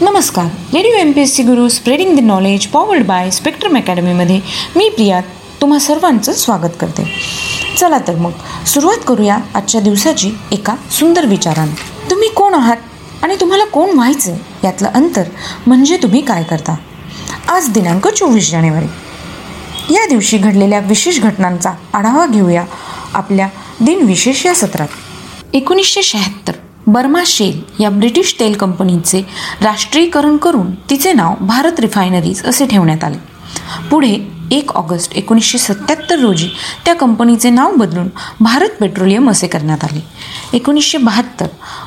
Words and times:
नमस्कार. 0.00 0.44
Radio 0.44 0.92
M 0.92 1.12
P 1.12 1.20
S 1.20 1.34
C 1.34 1.42
Guru 1.42 1.68
spreading 1.68 2.16
the 2.16 2.20
knowledge 2.20 2.66
powered 2.66 3.04
by 3.04 3.30
spectrum 3.30 3.76
अकॅडमीमध्ये 3.76 4.40
मी 4.76 4.88
प्रिया 4.88 5.20
तुम्हा 5.60 5.78
सर्वांचं 5.78 6.32
स्वागत 6.32 6.72
करते. 6.80 7.12
चला 7.78 7.98
तर 7.98 8.14
मग 8.14 8.30
सुरुवात 8.66 8.96
करूया 9.06 9.38
आजच्या 9.54 9.80
दिवसाची 9.80 10.30
एका 10.52 10.74
सुंदर 10.90 11.26
विचारानं. 11.26 12.10
तुम्ही 12.10 12.28
कोण 12.28 12.54
आहात 12.54 12.76
आणि 13.22 13.36
तुम्हाला 13.40 13.64
कोण 13.64 13.90
व्हायचं 13.90 14.34
यातलं 14.64 14.88
अंतर 14.88 15.22
म्हणजे 15.66 15.96
तुम्ही 15.96 16.20
काय 16.20 16.42
करता? 16.42 16.76
आज 17.48 17.68
दिनांक 17.68 18.08
चोवीस 18.08 18.50
जानेवारी. 18.50 18.86
या 19.94 20.06
दिवशी 20.06 20.38
घडलेल्या 20.38 20.78
विशेष 20.78 21.20
घटनांचा 21.20 21.70
आढावा 21.92 22.26
घेऊया 22.26 22.64
आपल्या 23.14 23.48
दिनविशेष 23.80 24.46
या 24.46 24.54
सत्रात. 24.54 24.88
एकोणीसशे 25.52 26.02
शहात्तर. 26.02 26.52
बर्मा 26.86 27.22
शेल 27.26 27.82
या 27.82 27.90
ब्रिटिश 27.90 28.36
तेल 28.40 28.54
कंपनीचे 28.54 29.26
राष्ट्रीयकरण 29.62 30.36
करून 30.36 30.74
तिचे 30.90 31.12
नाव 31.12 31.34
भारत 31.40 31.80
रिफायनरीज 31.80 32.44
असे 32.44 32.66
ठेवण्यात 32.66 33.04
आले. 33.04 33.16
पुढे 33.90 34.16
एक 34.50 34.70
ऑगस्ट 34.72 35.12
एकोणीसशे 35.14 35.58
सत्त्याहत्तर 35.58 36.18
रोजी 36.18 36.48
त्या 36.84 36.94
कंपनीचे 36.94 37.50
नाव 37.50 37.74
बदलून 37.74 38.08
भारत 38.40 38.68
पेट्रोलियम 38.80 39.30
असे 39.30 39.46
करण्यात 39.46 39.84
आले. 39.84 40.00
एकोणीसशे 40.52 40.98
बहात्तर 40.98 41.46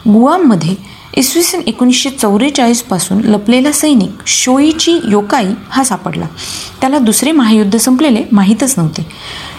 गुआममध्ये 0.10 0.76
इसवी 1.16 1.44
सन 1.44 1.60
एकोणीसशे 1.68 2.10
चौवेचाळीसपासून 2.10 3.20
लपलेला 3.20 3.72
सैनिक 3.72 4.12
शोईची 4.28 5.00
योकाई 5.10 5.48
हा 5.70 5.84
सापडला. 5.84 6.26
त्याला 6.82 6.98
दुसरे 6.98 7.32
महायुद्ध 7.32 7.78
संपलेले 7.78 8.24
माहीतच 8.32 8.74
नव्हते. 8.78 9.08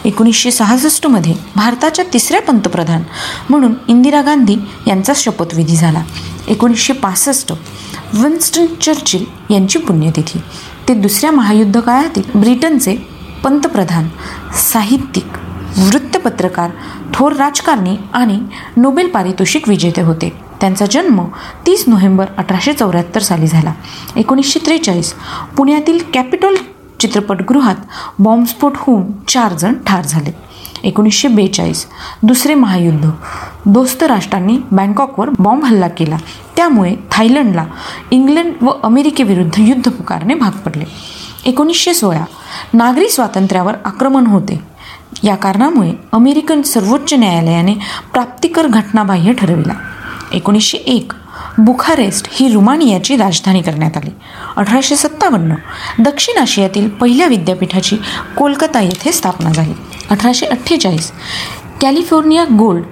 एकोणीसशे 0.08 0.50
सहासष्टमध्ये 0.50 1.34
भारताच्या 1.56 2.04
तिसऱ्या 2.12 2.40
पंतप्रधान 2.42 3.02
म्हणून 3.50 3.74
इंदिरा 3.88 4.20
गांधी 4.22 4.56
यांचा 4.86 5.12
शपथविधी 5.16 5.76
झाला. 5.76 6.02
एकोणीसशे 6.48 6.92
पासष्ट 6.92 7.52
विन्स्टन 8.14 8.66
चर्चिल 8.80 9.24
यांची 9.50 9.78
पुण्यतिथी. 9.78 10.38
ते 10.88 10.94
दुसऱ्या 10.94 11.30
महायुद्ध 11.30 11.80
काळातील 11.80 12.22
ब्रिटनचे 12.34 12.96
पंतप्रधान 13.44 14.08
साहित्यिक 14.72 15.26
वृत्तपत्रकार 15.78 16.70
थोर 17.14 17.32
राजकारणी 17.32 17.96
आणि 18.12 18.40
नोबेल 18.76 19.08
पारितोषिक 19.08 19.68
विजेते 19.68 20.00
होते. 20.00 20.32
त्यांचा 20.60 20.86
जन्म 20.90 21.24
तीस 21.66 21.84
नोव्हेंबर 21.86 22.26
अठराशे 22.36 22.72
चौऱ्याहत्तर 22.72 23.22
साली 23.22 23.46
झाला. 23.46 23.72
एकोणीसशे 24.16 24.58
त्रेचाळीस 24.66 25.14
पुण्यातील 25.56 25.98
कॅपिटॉल 26.14 26.56
चित्रपटगृहात 27.00 27.76
बॉम्बस्फोट 28.18 28.72
होऊन 28.76 29.02
चार 29.28 29.52
जण 29.52 29.74
ठार 29.86 30.04
झाले. 30.04 30.34
एकोणीसशे 30.82 31.28
बेचाळीस 31.28 31.86
दुसरे 32.22 32.54
महायुद्ध. 32.54 33.10
दोस्त 33.66 34.02
राष्ट्रांनी 34.02 34.58
बँकॉकवर 34.72 35.28
बॉम्ब 35.38 35.64
हल्ला 35.64 35.88
केला. 35.88 36.16
त्यामुळे 36.56 36.96
थायलंडला 37.10 37.66
इंग्लंड 38.10 38.52
व 38.62 38.70
अमेरिकेविरुद्ध 38.82 39.54
युद्ध 39.58 39.90
पुकारणे 39.90 40.34
भाग 40.34 40.50
पडले. 40.50 40.84
एकोणीसशे 41.46 41.94
सोळा 41.94 42.24
नागरी 42.74 43.08
स्वातंत्र्यावर 43.08 43.74
आक्रमण 43.84 44.26
होते. 44.26 44.62
या 45.22 45.36
कारणामुळे 45.36 45.92
अमेरिकन 46.12 46.62
सर्वोच्च 46.62 47.14
न्यायालयाने 47.14 47.74
प्राप्तिकर 48.12 48.66
घटनाबाह्य 48.66 49.32
ठरविला. 49.32 49.74
एकोणीसशे 50.32 50.78
एक 50.78 51.12
बुखारेस्ट 51.58 52.28
ही 52.30 52.52
रुमानियाची 52.52 53.16
राजधानी 53.16 53.62
करण्यात 53.62 53.96
आली. 53.96 54.10
अठराशे 54.56 54.96
सत्तावन्न 54.96 55.54
दक्षिण 55.98 56.38
आशियातील 56.38 56.88
पहिल्या 56.88 57.26
विद्यापीठाची 57.26 57.96
कोलकाता 58.36 58.80
येथे 58.80 59.12
स्थापना 59.12 59.52
झाली. 59.52 59.72
अठराशे 60.10 60.46
अठ्ठेचाळीस 60.46 61.12
कॅलिफोर्निया 61.80 62.44
गोल्ड 62.44 62.84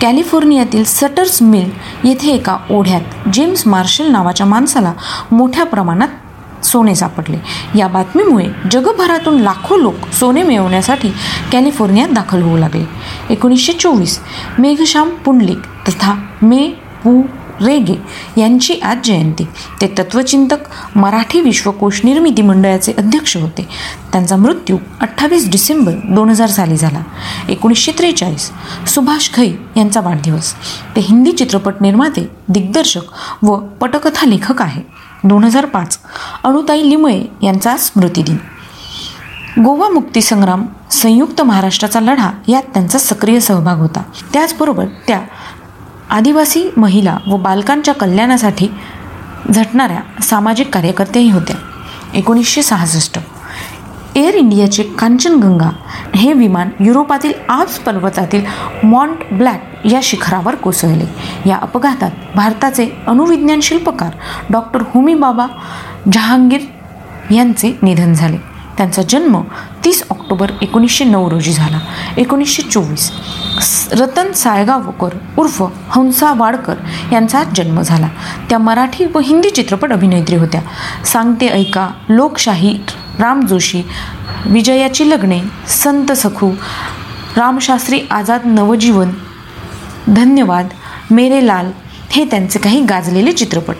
कॅलिफोर्नियातील 0.00 0.84
सटर्स 0.84 1.42
मिल 1.42 1.70
येथे 2.04 2.30
एका 2.30 2.56
ओढ्यात 2.70 3.28
जेम्स 3.32 3.66
मार्शल 3.66 4.06
नावाच्या 4.06 4.46
माणसाला 4.46 4.92
मोठ्या 5.32 5.64
प्रमाणात 5.64 6.64
सोने 6.64 6.94
सापडले. 6.94 7.36
या 7.78 7.88
बातमीमुळे 7.88 8.46
जगभरातून 8.70 9.40
लाखो 9.40 9.76
लोक 9.76 10.14
सोने 10.14 10.42
मिळवण्यासाठी 10.42 11.10
कॅलिफोर्नियात 11.52 12.08
दाखल 12.08 12.42
होऊ 12.42 12.56
लागले. 12.56 12.84
एकोणीसशे 13.30 13.72
चोवीस 13.72 14.20
मेघश्याम 14.58 15.08
पुंडलिक 15.08 15.58
तथा 15.88 16.14
मे 16.42 16.68
पू. 17.04 17.22
रेगे 17.60 17.94
यांची 18.40 18.74
आज 18.74 18.98
जयंती. 19.04 19.44
ते 19.80 19.86
तत्वचिंतक 19.98 20.96
मराठी 20.96 21.40
विश्वकोश 21.40 22.00
निर्मिती 22.04 22.42
मंडळाचे 22.42 22.92
अध्यक्ष 22.92 23.36
होते. 23.36 23.68
त्यांचा 24.12 24.36
मृत्यू 24.36 24.76
अठ्ठावीस 25.00 25.50
डिसेंबर 25.50 25.92
दोन 26.04 26.28
हजार 26.28 26.48
साली 26.48 26.76
झाला. 26.76 27.02
एकोणीसशे 27.48 27.92
त्रेचाळीस 27.98 28.50
सुभाष 28.86 29.28
खै 29.34 29.48
यांचा 29.76 30.00
वाढदिवस. 30.00 30.52
ते 30.96 31.00
हिंदी 31.00 31.32
चित्रपट 31.32 31.74
निर्माते 31.80 32.28
दिग्दर्शक 32.48 33.44
व 33.44 33.56
पटकथा 33.56 34.26
लेखक 34.26 34.62
आहे. 34.62 34.82
दोन 35.24 35.44
हजार 35.44 35.64
पाच 35.66 35.98
अणुताई 36.44 36.88
लिमये 36.90 37.26
यांचा 37.42 37.76
स्मृतिदिन 37.76 38.36
गोवा 39.62 39.88
मुक्तीसंग्राम 39.88 40.64
संयुक्त 40.90 41.40
महाराष्ट्राचा 41.42 42.00
लढा 42.00 42.30
यात 42.48 42.62
त्यांचा 42.62 42.98
सक्रिय 42.98 43.40
सहभाग 43.40 43.78
होता. 43.78 44.02
त्याचबरोबर 44.32 44.84
त्या 45.06 45.20
आदिवासी 46.10 46.64
महिला 46.76 47.16
व 47.26 47.36
बालकांच्या 47.36 47.94
कल्याणासाठी 47.94 48.68
झटणाऱ्या 49.54 50.22
सामाजिक 50.22 50.74
कार्यकर्त्याही 50.74 51.30
होत्या. 51.30 51.56
एकोणीसशे 52.14 52.62
सहासष्ट. 52.62 53.18
एअर 54.16 54.34
इंडियाचे 54.34 54.82
कांचनगंगा 54.82 55.70
हे 56.14 56.32
विमान 56.32 56.68
युरोपातील 56.80 57.32
आल्प्स 57.48 57.78
पर्वतातील 57.78 58.44
मॉन्ट 58.82 59.34
ब्लॅक 59.34 59.86
या 59.86 60.00
शिखरावर 60.02 60.54
कोसळले. 60.54 61.04
या 61.48 61.56
अपघातात 61.56 62.10
भारताचे 62.34 62.88
अणुविज्ञान 63.06 63.60
शिल्पकार 63.60 64.10
डॉक्टर 64.50 64.82
होमी 64.94 65.14
बाबा 65.14 65.46
जहांगीर 66.12 66.60
यांचे 67.30 67.78
निधन 67.82 68.12
झाले. 68.12 68.49
त्यांचा 68.80 69.02
जन्म 69.02 69.40
तीस 69.84 70.02
ऑक्टोबर 70.10 70.50
एकोणीसशे 70.62 71.04
नऊ 71.04 71.30
रोजी 71.30 71.52
झाला. 71.52 71.78
एकोणीसशे 72.16 72.62
चोवीस. 72.62 73.12
रतन 73.92 74.32
सायगावकर 74.32 75.08
उर्फ 75.38 75.62
हंसा 75.90 76.32
वाडकर 76.32 76.74
यांचा 77.12 77.42
जन्म 77.44 77.82
झाला. 77.82 78.08
त्या 78.48 78.58
मराठी 78.58 79.04
व 79.14 79.18
हिंदी 79.18 79.50
चित्रपट 79.50 79.92
अभिनेत्री 79.92 80.36
होत्या. 80.36 80.60
सांगते 81.04 81.48
ऐका 81.48 81.88
लोकशाही 82.08 82.78
राम 83.18 83.46
जोशी 83.46 83.82
विजयाची 84.46 85.10
लग्ने 85.10 85.40
संत 85.68 86.12
सखू 86.12 86.50
रामशास्त्री 87.36 88.00
आझाद 88.10 88.40
नवजीवन 88.44 89.10
धन्यवाद 90.06 90.68
मेरे 91.10 91.46
लाल 91.46 91.70
हे 92.10 92.24
त्यांचे 92.24 92.58
काही 92.58 92.80
गाजलेले 92.80 93.32
चित्रपट. 93.32 93.74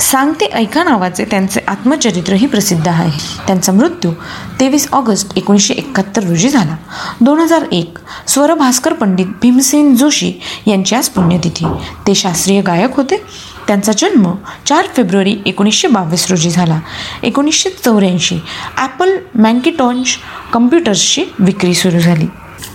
सांगते 0.00 0.46
ऐका 0.46 0.84
नावाचे 0.84 1.24
त्यांचे 1.24 1.60
आत्मचरित्रही 1.68 2.46
प्रसिद्ध 2.46 2.88
आहे. 2.88 3.10
त्यांचा 3.46 3.72
मृत्यू 3.72 4.12
तेवीस 4.60 4.88
ऑगस्ट 4.92 5.32
एकोणीसशे 5.36 5.74
एकाहत्तर 5.74 6.22
रोजी 6.22 6.48
झाला. 6.48 6.76
दोन 7.20 7.38
हजार 7.38 7.64
एक 7.72 7.98
स्वरभास्कर 8.26 8.92
पंडित 8.92 9.26
भीमसेन 9.26 9.96
जोशी 9.96 10.32
यांची 10.66 10.94
आज 10.94 11.08
पुण्यतिथी. 11.08 11.64
ते 12.06 12.14
शास्त्रीय 12.14 12.60
गायक 12.60 12.96
होते. 12.96 13.22
त्यांचा 13.66 13.92
जन्म 13.92 14.34
चार 14.66 14.86
फेब्रुवारी 14.96 15.36
एकोणीसशे 15.46 15.88
बावीस 15.88 16.30
रोजी 16.30 16.50
झाला. 16.50 16.80
एकोणीसशे 17.22 17.70
चौऱ्याऐंशी 17.70 18.38
ॲपल 18.76 19.16
मँकिटॉन्च 19.34 20.06
कम्प्युटर्सची 20.52 21.24
विक्री 21.38 21.74
सुरू 21.74 21.98
झाली. 21.98 22.26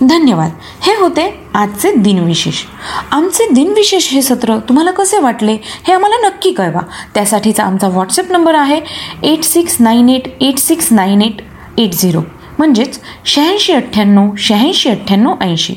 धन्यवाद. 0.01 0.51
हे 0.81 0.91
होते 0.99 1.23
आजचे 1.53 1.91
दिनविशेष. 1.95 2.63
आमचे 3.11 3.47
दिनविशेष 3.53 4.11
हे 4.11 4.21
सत्र 4.21 4.57
तुम्हाला 4.59 4.91
कसे 4.91 5.19
वाटले 5.19 5.57
हे 5.63 5.93
आम्हाला 5.93 6.27
नक्की 6.27 6.51
कळवा. 6.51 6.81
त्यासाठीचा 7.13 7.63
आमचा 7.63 7.87
व्हॉट्सअप 7.87 8.31
नंबर 8.31 8.55
आहे 8.55 8.81
eight 9.23 9.43
six 9.43 9.77
nine 9.79 10.09
eight 10.09 10.27
eight 10.41 10.57
six 10.57 10.91
nine 10.91 11.21
eight 11.21 11.41
eight 11.77 11.93
zero 11.93 12.21
म्हणजेच 12.57 12.99
शहाऐंशी 13.25 13.73
अठ्ठ्याण्णव 13.73 14.29
शहाऐंशी 14.37 14.89
अठ्ठ्याण्णव 14.89 15.33
ऐंशी. 15.41 15.73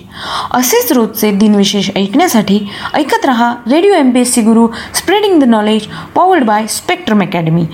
असेच 0.50 0.92
रोजचे 0.92 1.30
दिनविशेष 1.32 1.90
ऐकण्यासाठी 1.96 2.58
ऐकत 2.94 3.24
रहा 3.24 3.52
radio 3.70 3.92
M 3.94 4.10
P 4.10 4.20
S 4.20 4.32
C 4.34 4.40
Guru 4.40 4.66
spreading 4.94 5.40
the 5.40 5.44
knowledge 5.44 5.86
powered 6.14 6.44
by 6.44 6.66
spectrum 6.66 7.22
academy 7.22 7.66